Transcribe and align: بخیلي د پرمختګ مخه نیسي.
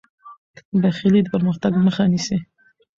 بخیلي 0.81 1.21
د 1.23 1.27
پرمختګ 1.33 1.71
مخه 1.85 2.03
نیسي. 2.11 2.37